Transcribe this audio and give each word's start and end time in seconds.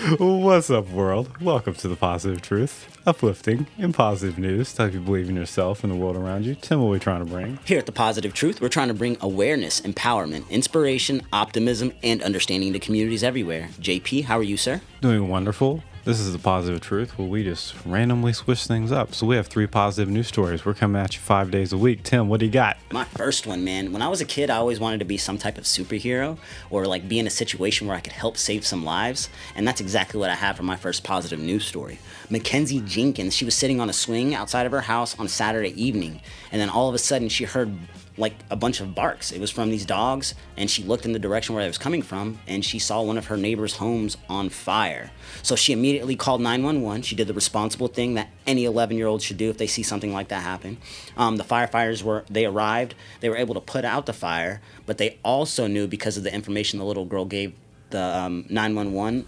What's 0.00 0.70
up, 0.70 0.88
world? 0.88 1.42
Welcome 1.42 1.74
to 1.74 1.86
the 1.86 1.94
Positive 1.94 2.40
Truth, 2.40 2.88
uplifting 3.06 3.66
and 3.76 3.92
positive 3.92 4.38
news 4.38 4.72
to 4.72 4.82
help 4.82 4.94
you 4.94 5.00
believe 5.00 5.28
in 5.28 5.36
yourself 5.36 5.84
and 5.84 5.92
the 5.92 5.96
world 5.96 6.16
around 6.16 6.46
you. 6.46 6.54
Tim, 6.54 6.80
what 6.80 6.88
are 6.88 6.92
we 6.92 6.98
trying 6.98 7.22
to 7.22 7.30
bring? 7.30 7.58
Here 7.66 7.78
at 7.78 7.84
The 7.84 7.92
Positive 7.92 8.32
Truth, 8.32 8.62
we're 8.62 8.70
trying 8.70 8.88
to 8.88 8.94
bring 8.94 9.18
awareness, 9.20 9.82
empowerment, 9.82 10.48
inspiration, 10.48 11.20
optimism, 11.34 11.92
and 12.02 12.22
understanding 12.22 12.72
to 12.72 12.78
communities 12.78 13.22
everywhere. 13.22 13.68
JP, 13.78 14.24
how 14.24 14.38
are 14.38 14.42
you, 14.42 14.56
sir? 14.56 14.80
Doing 15.02 15.28
wonderful. 15.28 15.84
This 16.02 16.18
is 16.18 16.32
the 16.32 16.38
positive 16.38 16.80
truth 16.80 17.18
where 17.18 17.28
we 17.28 17.44
just 17.44 17.74
randomly 17.84 18.32
switch 18.32 18.64
things 18.64 18.90
up. 18.90 19.14
So 19.14 19.26
we 19.26 19.36
have 19.36 19.48
three 19.48 19.66
positive 19.66 20.08
news 20.08 20.28
stories. 20.28 20.64
We're 20.64 20.72
coming 20.72 21.00
at 21.00 21.14
you 21.14 21.20
five 21.20 21.50
days 21.50 21.74
a 21.74 21.76
week. 21.76 22.04
Tim, 22.04 22.30
what 22.30 22.40
do 22.40 22.46
you 22.46 22.52
got? 22.52 22.78
My 22.90 23.04
first 23.04 23.46
one, 23.46 23.64
man. 23.64 23.92
When 23.92 24.00
I 24.00 24.08
was 24.08 24.22
a 24.22 24.24
kid, 24.24 24.48
I 24.48 24.56
always 24.56 24.80
wanted 24.80 25.00
to 25.00 25.04
be 25.04 25.18
some 25.18 25.36
type 25.36 25.58
of 25.58 25.64
superhero 25.64 26.38
or 26.70 26.86
like 26.86 27.06
be 27.06 27.18
in 27.18 27.26
a 27.26 27.30
situation 27.30 27.86
where 27.86 27.94
I 27.94 28.00
could 28.00 28.14
help 28.14 28.38
save 28.38 28.64
some 28.64 28.82
lives. 28.82 29.28
And 29.54 29.68
that's 29.68 29.82
exactly 29.82 30.18
what 30.18 30.30
I 30.30 30.36
have 30.36 30.56
for 30.56 30.62
my 30.62 30.76
first 30.76 31.04
positive 31.04 31.38
news 31.38 31.66
story. 31.66 31.98
Mackenzie 32.30 32.80
Jenkins, 32.80 33.36
she 33.36 33.44
was 33.44 33.54
sitting 33.54 33.78
on 33.78 33.90
a 33.90 33.92
swing 33.92 34.34
outside 34.34 34.64
of 34.64 34.72
her 34.72 34.80
house 34.80 35.18
on 35.18 35.28
Saturday 35.28 35.78
evening. 35.80 36.22
And 36.50 36.62
then 36.62 36.70
all 36.70 36.88
of 36.88 36.94
a 36.94 36.98
sudden, 36.98 37.28
she 37.28 37.44
heard 37.44 37.76
like 38.20 38.34
a 38.50 38.56
bunch 38.56 38.80
of 38.80 38.94
barks. 38.94 39.32
It 39.32 39.40
was 39.40 39.50
from 39.50 39.70
these 39.70 39.84
dogs, 39.84 40.34
and 40.56 40.70
she 40.70 40.82
looked 40.84 41.04
in 41.04 41.12
the 41.12 41.18
direction 41.18 41.54
where 41.54 41.64
it 41.64 41.68
was 41.68 41.78
coming 41.78 42.02
from, 42.02 42.38
and 42.46 42.64
she 42.64 42.78
saw 42.78 43.02
one 43.02 43.18
of 43.18 43.26
her 43.26 43.36
neighbor's 43.36 43.76
homes 43.76 44.16
on 44.28 44.48
fire. 44.48 45.10
So 45.42 45.56
she 45.56 45.72
immediately 45.72 46.16
called 46.16 46.40
911. 46.40 47.02
She 47.02 47.16
did 47.16 47.26
the 47.26 47.34
responsible 47.34 47.88
thing 47.88 48.14
that 48.14 48.28
any 48.46 48.64
11 48.64 48.96
year 48.96 49.06
old 49.06 49.22
should 49.22 49.38
do 49.38 49.50
if 49.50 49.58
they 49.58 49.66
see 49.66 49.82
something 49.82 50.12
like 50.12 50.28
that 50.28 50.42
happen. 50.42 50.78
Um, 51.16 51.36
the 51.36 51.44
firefighters 51.44 52.02
were 52.02 52.24
they 52.30 52.46
arrived. 52.46 52.94
They 53.20 53.28
were 53.28 53.36
able 53.36 53.54
to 53.54 53.60
put 53.60 53.84
out 53.84 54.06
the 54.06 54.12
fire, 54.12 54.60
but 54.86 54.98
they 54.98 55.18
also 55.24 55.66
knew 55.66 55.86
because 55.86 56.16
of 56.16 56.22
the 56.22 56.32
information 56.32 56.78
the 56.78 56.84
little 56.84 57.06
girl 57.06 57.24
gave 57.24 57.54
the 57.90 58.02
um, 58.02 58.46
911 58.48 59.26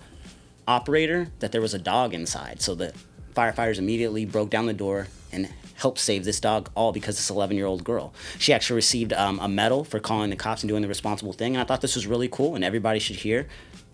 operator 0.69 1.31
that 1.41 1.53
there 1.53 1.61
was 1.61 1.75
a 1.75 1.79
dog 1.79 2.15
inside. 2.15 2.61
So 2.61 2.75
the 2.75 2.93
firefighters 3.35 3.79
immediately 3.79 4.25
broke 4.25 4.51
down 4.51 4.67
the 4.67 4.75
door 4.75 5.09
and 5.33 5.49
helped 5.77 5.99
save 5.99 6.25
this 6.25 6.39
dog 6.39 6.71
all 6.75 6.93
because 6.93 7.17
this 7.17 7.31
11 7.31 7.57
year 7.57 7.67
old 7.67 7.85
girl. 7.85 8.13
She 8.39 8.53
actually 8.53 8.77
received 8.77 9.13
um, 9.13 9.39
a 9.41 9.49
medal 9.49 9.85
for 9.85 9.99
calling 9.99 10.31
the 10.31 10.37
cops 10.37 10.63
and 10.63 10.69
doing 10.69 10.83
the 10.83 10.89
responsible 10.89 11.33
thing. 11.33 11.55
And 11.55 11.63
I 11.63 11.65
thought 11.65 11.81
this 11.81 11.97
was 11.97 12.07
really 12.07 12.29
cool, 12.29 12.55
and 12.55 12.65
everybody 12.65 12.99
should 12.99 13.17
hear 13.17 13.49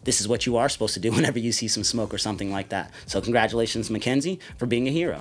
this 0.05 0.21
is 0.21 0.29
what 0.29 0.47
you 0.47 0.57
are 0.57 0.69
supposed 0.69 0.95
to 0.95 1.01
do 1.01 1.11
whenever 1.19 1.39
you 1.39 1.53
see 1.53 1.69
some 1.69 1.85
smoke 1.85 2.13
or 2.13 2.19
something 2.19 2.51
like 2.51 2.69
that. 2.71 2.93
So, 3.07 3.21
congratulations, 3.21 3.91
Mackenzie, 3.91 4.39
for 4.57 4.67
being 4.67 4.87
a 4.89 4.91
hero. 4.91 5.21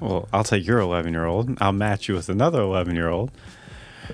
Well, 0.00 0.28
I'll 0.32 0.44
take 0.44 0.66
your 0.66 0.80
11 0.80 1.12
year 1.12 1.26
old. 1.26 1.56
I'll 1.60 1.72
match 1.72 2.08
you 2.08 2.14
with 2.14 2.28
another 2.28 2.60
11 2.60 2.94
year 2.94 3.08
old 3.08 3.30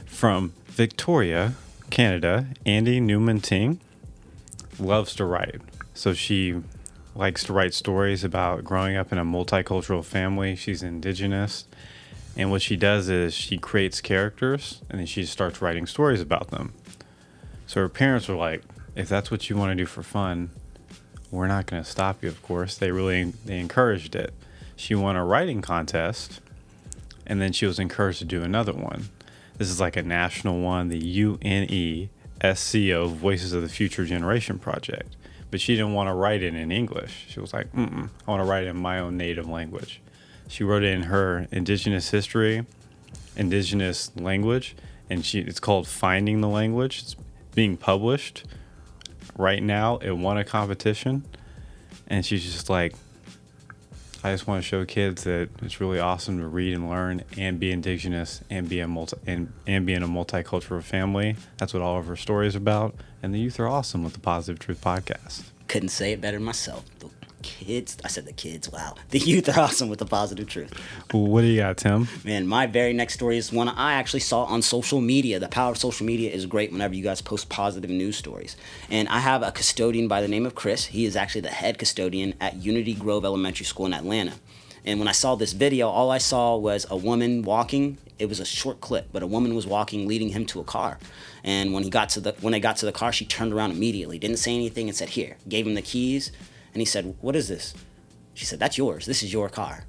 from 0.07 0.53
Victoria, 0.67 1.55
Canada. 1.91 2.49
Andy 2.67 3.01
Newman 3.01 3.41
Ting 3.41 3.81
loves 4.79 5.15
to 5.17 5.25
write. 5.25 5.61
So 5.95 6.13
she 6.13 6.63
likes 7.19 7.43
to 7.43 7.53
write 7.53 7.75
stories 7.75 8.23
about 8.23 8.63
growing 8.63 8.97
up 8.97 9.11
in 9.11 9.19
a 9.19 9.25
multicultural 9.25 10.05
family. 10.05 10.55
She's 10.55 10.85
indigenous. 10.85 11.65
And 12.37 12.53
what 12.53 12.63
she 12.63 12.77
does 12.77 13.09
is 13.09 13.35
she 13.35 13.59
creates 13.59 14.01
characters 14.01 14.83
and 14.89 15.01
then 15.01 15.07
she 15.07 15.27
starts 15.27 15.61
writing 15.61 15.87
stories 15.87 16.21
about 16.21 16.53
them. 16.53 16.75
So 17.67 17.81
her 17.81 17.89
parents 17.89 18.29
were 18.29 18.37
like, 18.37 18.63
if 18.95 19.09
that's 19.09 19.33
what 19.33 19.51
you 19.51 19.57
want 19.57 19.73
to 19.73 19.75
do 19.75 19.85
for 19.85 20.05
fun, 20.05 20.51
we're 21.33 21.49
not 21.49 21.67
going 21.67 21.83
to 21.83 21.91
stop 21.91 22.23
you, 22.23 22.29
of 22.29 22.41
course. 22.41 22.79
They 22.79 22.93
really 22.93 23.33
they 23.45 23.59
encouraged 23.59 24.15
it. 24.15 24.33
She 24.77 24.95
won 24.95 25.17
a 25.17 25.25
writing 25.25 25.61
contest 25.61 26.41
and 27.27 27.43
then 27.43 27.53
she 27.53 27.67
was 27.67 27.81
encouraged 27.81 28.21
to 28.21 28.27
do 28.27 28.45
another 28.45 28.73
one. 28.73 29.09
This 29.57 29.71
is 29.71 29.81
like 29.81 29.97
a 29.97 30.05
national 30.05 30.61
one, 30.61 30.89
the 30.89 31.03
UNESCO 31.03 33.09
Voices 33.09 33.53
of 33.53 33.63
the 33.63 33.69
Future 33.69 34.05
Generation 34.05 34.61
Project. 34.61 35.17
But 35.51 35.61
she 35.61 35.77
didn't 35.77 35.95
want 35.95 36.09
to 36.09 36.15
write 36.15 36.43
it 36.43 36.55
in 36.55 36.71
English. 36.71 37.27
She 37.29 37.41
was 37.41 37.53
like, 37.55 37.73
Mm-mm, 37.73 38.11
I 38.27 38.31
want 38.31 38.43
to 38.43 38.49
write 38.49 38.65
it 38.65 38.69
in 38.69 38.77
my 38.77 38.99
own 38.99 39.17
native 39.17 39.49
language. 39.49 40.01
She 40.49 40.65
wrote 40.65 40.83
it 40.83 40.93
in 40.95 41.05
her 41.05 41.47
indigenous 41.51 42.11
history, 42.11 42.67
indigenous 43.37 44.11
language, 44.17 44.77
and 45.09 45.25
she 45.25 45.41
it's 45.41 45.61
called 45.61 45.87
Finding 45.87 46.41
the 46.41 46.49
Language. 46.49 47.03
It's 47.03 47.17
being 47.55 47.77
published 47.77 48.45
right 49.37 49.63
now. 49.63 49.99
It 49.99 50.13
won 50.13 50.37
a 50.37 50.45
competition, 50.45 51.25
and 52.07 52.25
she's 52.25 52.45
just 52.45 52.69
like, 52.69 52.95
I 54.25 54.33
just 54.33 54.47
want 54.47 54.63
to 54.63 54.69
show 54.69 54.85
kids 54.85 55.25
that 55.25 55.49
it's 55.63 55.81
really 55.81 56.01
awesome 56.01 56.39
to 56.41 56.49
read 56.49 56.75
and 56.75 56.91
learn 56.91 57.23
and 57.37 57.61
be 57.61 57.71
indigenous 57.71 58.41
and 58.51 58.69
be 58.69 58.81
a 58.81 58.89
multi 58.89 59.17
and, 59.27 59.53
and 59.67 59.87
be 59.87 59.95
in 59.95 60.03
a 60.03 60.09
multicultural 60.09 60.83
family. 60.83 61.37
That's 61.57 61.73
what 61.73 61.83
all 61.83 61.99
of 61.99 62.07
her 62.07 62.17
stories 62.17 62.57
about. 62.57 62.97
And 63.23 63.33
the 63.33 63.39
youth 63.39 63.61
are 63.61 63.69
awesome 63.69 64.03
with 64.03 64.15
the 64.15 64.21
Positive 64.21 64.59
Truth 64.59 64.81
podcast. 64.81 65.45
Couldn't 65.69 65.91
say 65.91 66.13
it 66.13 66.21
better 66.21 66.41
myself. 66.41 66.85
Kids, 67.43 67.97
I 68.05 68.09
said 68.09 68.27
the 68.27 68.33
kids, 68.33 68.71
wow. 68.71 68.95
The 69.11 69.19
youth 69.19 69.49
are 69.49 69.61
awesome 69.61 69.89
with 69.89 70.01
the 70.01 70.07
positive 70.07 70.49
truth. 70.49 70.73
What 71.13 71.43
do 71.43 71.47
you 71.47 71.61
got, 71.61 71.77
Tim? 71.77 72.09
Man, 72.25 72.47
my 72.47 72.67
very 72.67 72.93
next 72.93 73.15
story 73.15 73.39
is 73.39 73.53
one 73.53 73.69
I 73.69 73.95
actually 73.95 74.21
saw 74.21 74.45
on 74.45 74.63
social 74.63 75.01
media. 75.01 75.39
The 75.39 75.49
power 75.49 75.71
of 75.71 75.79
social 75.79 76.05
media 76.05 76.31
is 76.31 76.47
great 76.47 76.73
whenever 76.73 76.95
you 76.95 77.03
guys 77.03 77.23
post 77.23 77.49
positive 77.49 77.91
news 77.91 78.17
stories. 78.17 78.57
And 78.91 79.09
I 79.09 79.21
have 79.21 79.43
a 79.43 79.53
custodian 79.53 80.09
by 80.09 80.21
the 80.21 80.29
name 80.29 80.47
of 80.47 80.55
Chris. 80.55 80.87
He 80.87 81.05
is 81.05 81.17
actually 81.17 81.43
the 81.43 81.49
head 81.49 81.79
custodian 81.79 82.35
at 82.41 82.57
Unity 82.57 82.95
Grove 82.95 83.25
Elementary 83.25 83.67
School 83.67 83.87
in 83.87 83.95
Atlanta. 83.95 84.35
And 84.85 84.99
when 84.99 85.09
I 85.09 85.13
saw 85.13 85.35
this 85.35 85.53
video, 85.53 85.89
all 85.89 86.11
I 86.11 86.19
saw 86.19 86.57
was 86.57 86.87
a 86.91 86.97
woman 86.97 87.43
walking. 87.43 87.99
It 88.19 88.29
was 88.29 88.41
a 88.41 88.45
short 88.45 88.81
clip, 88.81 89.09
but 89.13 89.23
a 89.23 89.27
woman 89.27 89.55
was 89.55 89.67
walking, 89.67 90.09
leading 90.09 90.31
him 90.31 90.47
to 90.47 90.61
a 90.61 90.65
car. 90.65 90.99
And 91.45 91.73
when 91.73 91.83
he 91.83 91.91
got 91.91 92.09
to 92.11 92.21
the 92.21 92.33
when 92.41 92.53
they 92.53 92.61
got 92.61 92.79
to 92.79 92.87
the 92.87 92.93
car, 92.93 93.13
she 93.13 93.25
turned 93.25 93.53
around 93.53 93.73
immediately, 93.73 94.19
didn't 94.19 94.39
say 94.39 94.55
anything, 94.55 94.89
and 94.89 94.97
said, 94.97 95.11
"Here." 95.11 95.37
Gave 95.49 95.67
him 95.67 95.75
the 95.75 95.83
keys, 95.83 96.33
and 96.79 96.83
he 96.83 96.87
said, 96.87 97.17
"What 97.21 97.35
is 97.35 97.49
this?" 97.49 97.75
She 98.35 98.45
said, 98.45 98.61
"That's 98.61 98.79
yours. 98.79 99.05
This 99.05 99.25
is 99.25 99.33
your 99.33 99.49
car." 99.49 99.85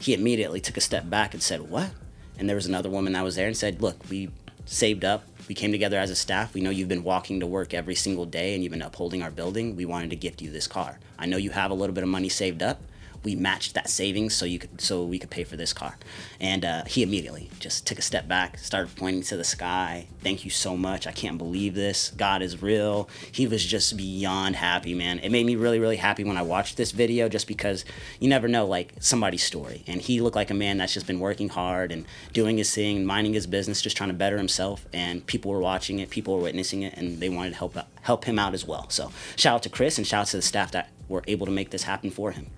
He 0.00 0.14
immediately 0.14 0.62
took 0.62 0.78
a 0.78 0.80
step 0.80 1.10
back 1.10 1.34
and 1.34 1.42
said, 1.42 1.68
"What?" 1.68 1.90
And 2.38 2.48
there 2.48 2.56
was 2.56 2.64
another 2.64 2.88
woman 2.88 3.12
that 3.12 3.22
was 3.22 3.34
there 3.34 3.48
and 3.48 3.54
said, 3.54 3.82
"Look, 3.82 4.08
we 4.08 4.30
saved 4.64 5.04
up. 5.04 5.26
We 5.46 5.54
came 5.54 5.72
together 5.72 5.98
as 5.98 6.08
a 6.08 6.16
staff. 6.16 6.54
We 6.54 6.62
know 6.62 6.70
you've 6.70 6.88
been 6.88 7.04
walking 7.04 7.38
to 7.40 7.46
work 7.46 7.74
every 7.74 7.94
single 7.94 8.24
day 8.24 8.54
and 8.54 8.62
you've 8.62 8.72
been 8.72 8.80
upholding 8.80 9.22
our 9.22 9.30
building. 9.30 9.76
We 9.76 9.84
wanted 9.84 10.08
to 10.08 10.16
gift 10.16 10.40
you 10.40 10.50
this 10.50 10.66
car. 10.66 11.00
I 11.18 11.26
know 11.26 11.36
you 11.36 11.50
have 11.50 11.70
a 11.70 11.74
little 11.74 11.94
bit 11.94 12.02
of 12.02 12.08
money 12.08 12.30
saved 12.30 12.62
up 12.62 12.80
we 13.24 13.36
matched 13.36 13.74
that 13.74 13.88
savings 13.88 14.34
so 14.34 14.44
you 14.44 14.58
could 14.58 14.80
so 14.80 15.04
we 15.04 15.18
could 15.18 15.30
pay 15.30 15.44
for 15.44 15.56
this 15.56 15.72
car. 15.72 15.96
And 16.40 16.64
uh, 16.64 16.84
he 16.84 17.02
immediately 17.02 17.50
just 17.60 17.86
took 17.86 17.98
a 17.98 18.02
step 18.02 18.28
back 18.28 18.58
started 18.58 18.94
pointing 18.96 19.22
to 19.22 19.36
the 19.36 19.44
sky. 19.44 20.06
Thank 20.22 20.44
you 20.44 20.50
so 20.50 20.76
much. 20.76 21.06
I 21.06 21.12
can't 21.12 21.38
believe 21.38 21.74
this. 21.74 22.10
God 22.10 22.42
is 22.42 22.62
real. 22.62 23.08
He 23.30 23.46
was 23.46 23.64
just 23.64 23.96
beyond 23.96 24.56
happy 24.56 24.94
man. 24.94 25.18
It 25.20 25.30
made 25.30 25.46
me 25.46 25.56
really 25.56 25.78
really 25.78 25.96
happy 25.96 26.24
when 26.24 26.36
i 26.36 26.42
watched 26.42 26.76
this 26.76 26.92
video 26.92 27.28
just 27.28 27.46
because 27.46 27.84
you 28.20 28.28
never 28.28 28.48
know 28.48 28.66
like 28.66 28.94
somebody's 29.00 29.42
story. 29.42 29.84
And 29.86 30.00
he 30.00 30.20
looked 30.20 30.36
like 30.36 30.50
a 30.50 30.54
man 30.54 30.78
that's 30.78 30.94
just 30.94 31.06
been 31.06 31.20
working 31.20 31.48
hard 31.48 31.92
and 31.92 32.04
doing 32.32 32.58
his 32.58 32.74
thing 32.74 33.04
minding 33.04 33.34
his 33.34 33.46
business 33.46 33.82
just 33.82 33.96
trying 33.96 34.10
to 34.10 34.14
better 34.14 34.38
himself. 34.38 34.86
And 34.92 35.24
people 35.26 35.50
were 35.50 35.60
watching 35.60 35.98
it 35.98 36.10
people 36.10 36.36
were 36.36 36.42
witnessing 36.42 36.82
it 36.82 36.94
and 36.94 37.20
they 37.20 37.28
wanted 37.28 37.50
to 37.50 37.56
help 37.56 37.76
help 38.02 38.24
him 38.24 38.38
out 38.38 38.54
as 38.54 38.66
well. 38.66 38.88
So 38.90 39.12
shout 39.36 39.56
out 39.56 39.62
to 39.64 39.68
chris 39.68 39.98
and 39.98 40.06
shout 40.06 40.22
out 40.22 40.26
to 40.28 40.36
the 40.36 40.42
staff 40.42 40.72
that 40.72 40.90
were 41.08 41.22
able 41.26 41.46
to 41.46 41.52
make 41.52 41.70
this 41.70 41.84
happen 41.84 42.10
for 42.10 42.32
him 42.32 42.50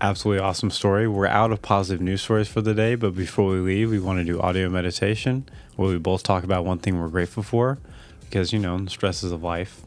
absolutely 0.00 0.42
awesome 0.42 0.70
story. 0.70 1.06
We're 1.06 1.26
out 1.26 1.52
of 1.52 1.62
positive 1.62 2.00
news 2.00 2.22
stories 2.22 2.48
for 2.48 2.60
the 2.60 2.74
day, 2.74 2.94
but 2.94 3.14
before 3.14 3.50
we 3.50 3.58
leave, 3.58 3.90
we 3.90 3.98
want 3.98 4.18
to 4.18 4.24
do 4.24 4.40
audio 4.40 4.68
meditation 4.68 5.48
where 5.76 5.90
we 5.90 5.98
both 5.98 6.22
talk 6.22 6.44
about 6.44 6.64
one 6.64 6.78
thing 6.78 6.98
we're 6.98 7.08
grateful 7.08 7.42
for 7.42 7.78
because, 8.22 8.52
you 8.52 8.58
know, 8.58 8.78
the 8.78 8.90
stresses 8.90 9.32
of 9.32 9.42
life. 9.42 9.82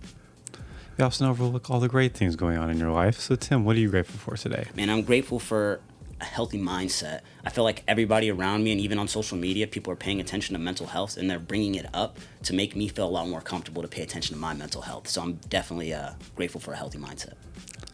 You 0.98 1.06
often 1.06 1.26
overlook 1.26 1.72
all 1.72 1.80
the 1.80 1.90
great 1.90 2.14
things 2.14 2.36
going 2.36 2.58
on 2.58 2.70
in 2.70 2.78
your 2.78 2.92
life. 2.92 3.20
So, 3.20 3.36
Tim, 3.36 3.66
what 3.66 3.76
are 3.76 3.80
you 3.80 3.90
grateful 3.90 4.20
for 4.20 4.38
today? 4.38 4.68
Man, 4.76 4.90
I'm 4.90 5.02
grateful 5.02 5.40
for 5.40 5.82
a 6.22 6.26
healthy 6.26 6.60
mindset. 6.60 7.22
I 7.44 7.50
feel 7.50 7.64
like 7.64 7.84
everybody 7.88 8.30
around 8.30 8.64
me 8.64 8.72
and 8.72 8.80
even 8.80 9.00
on 9.00 9.08
social 9.08 9.38
media, 9.38 9.66
people 9.66 9.92
are 9.92 9.98
paying 9.98 10.22
attention 10.22 10.54
to 10.54 10.60
mental 10.60 10.86
health 10.86 11.18
and 11.18 11.30
they're 11.30 11.40
bringing 11.40 11.76
it 11.76 11.88
up 11.94 12.20
to 12.44 12.54
make 12.54 12.76
me 12.76 12.88
feel 12.88 13.08
a 13.08 13.10
lot 13.10 13.28
more 13.28 13.42
comfortable 13.42 13.82
to 13.82 13.88
pay 13.88 14.04
attention 14.04 14.36
to 14.36 14.40
my 14.40 14.54
mental 14.54 14.84
health. 14.84 15.08
So 15.08 15.22
I'm 15.22 15.34
definitely 15.50 15.94
uh, 15.94 16.12
grateful 16.36 16.62
for 16.62 16.74
a 16.74 16.78
healthy 16.78 17.00
mindset. 17.00 17.34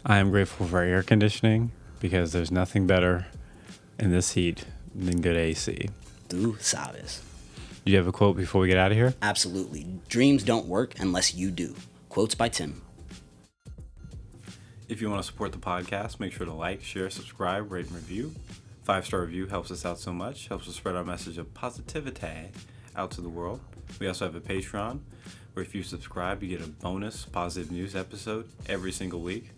I 0.05 0.17
am 0.17 0.29
grateful 0.29 0.67
for 0.67 0.81
air 0.81 1.01
conditioning 1.01 1.71
because 1.99 2.31
there's 2.31 2.51
nothing 2.51 2.87
better 2.87 3.27
in 3.97 4.11
this 4.11 4.33
heat 4.33 4.65
than 4.95 5.21
good 5.21 5.35
AC. 5.35 5.89
Tú 6.29 6.57
sabes. 6.59 7.21
Do 7.85 7.91
you 7.91 7.97
have 7.97 8.07
a 8.07 8.11
quote 8.11 8.37
before 8.37 8.61
we 8.61 8.67
get 8.67 8.77
out 8.77 8.91
of 8.91 8.97
here? 8.97 9.13
Absolutely. 9.21 9.87
Dreams 10.09 10.43
don't 10.43 10.67
work 10.67 10.99
unless 10.99 11.33
you 11.33 11.51
do. 11.51 11.75
Quotes 12.09 12.35
by 12.35 12.49
Tim. 12.49 12.81
If 14.87 15.01
you 15.01 15.09
want 15.09 15.21
to 15.21 15.27
support 15.27 15.51
the 15.51 15.59
podcast, 15.59 16.19
make 16.19 16.33
sure 16.33 16.45
to 16.45 16.53
like, 16.53 16.83
share, 16.83 17.09
subscribe, 17.09 17.71
rate, 17.71 17.85
and 17.87 17.95
review. 17.95 18.33
Five 18.83 19.05
star 19.05 19.21
review 19.21 19.45
helps 19.45 19.69
us 19.69 19.85
out 19.85 19.99
so 19.99 20.11
much, 20.11 20.47
helps 20.47 20.67
us 20.67 20.75
spread 20.75 20.95
our 20.95 21.03
message 21.03 21.37
of 21.37 21.53
positivity 21.53 22.49
out 22.95 23.11
to 23.11 23.21
the 23.21 23.29
world. 23.29 23.59
We 23.99 24.07
also 24.07 24.25
have 24.25 24.35
a 24.35 24.41
Patreon 24.41 25.01
where 25.53 25.63
if 25.63 25.75
you 25.75 25.83
subscribe, 25.83 26.41
you 26.41 26.57
get 26.57 26.65
a 26.65 26.69
bonus 26.69 27.25
positive 27.25 27.71
news 27.71 27.95
episode 27.95 28.49
every 28.67 28.91
single 28.91 29.21
week. 29.21 29.51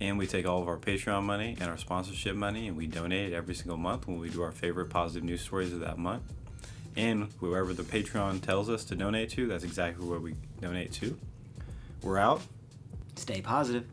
And 0.00 0.18
we 0.18 0.26
take 0.26 0.46
all 0.46 0.62
of 0.62 0.68
our 0.68 0.76
Patreon 0.76 1.24
money 1.24 1.56
and 1.60 1.68
our 1.68 1.76
sponsorship 1.76 2.36
money 2.36 2.68
and 2.68 2.76
we 2.76 2.86
donate 2.86 3.32
it 3.32 3.34
every 3.34 3.54
single 3.54 3.76
month 3.76 4.06
when 4.06 4.18
we 4.18 4.28
do 4.28 4.42
our 4.42 4.52
favorite 4.52 4.90
positive 4.90 5.24
news 5.24 5.40
stories 5.40 5.72
of 5.72 5.80
that 5.80 5.98
month. 5.98 6.22
And 6.96 7.28
whoever 7.40 7.72
the 7.74 7.82
Patreon 7.82 8.42
tells 8.42 8.68
us 8.68 8.84
to 8.86 8.94
donate 8.94 9.30
to, 9.30 9.46
that's 9.46 9.64
exactly 9.64 10.06
where 10.06 10.20
we 10.20 10.34
donate 10.60 10.92
to. 10.94 11.18
We're 12.02 12.18
out. 12.18 12.42
Stay 13.16 13.40
positive. 13.40 13.86